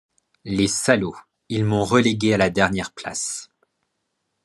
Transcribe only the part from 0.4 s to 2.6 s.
Les salauds, ils m’ont relégué à la